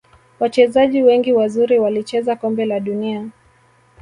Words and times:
Wachezaji 0.39 1.03
wengi 1.03 1.33
wazuri 1.33 1.79
walicheza 1.79 2.35
kombe 2.35 2.65
la 2.65 2.79
dunia 2.79 3.29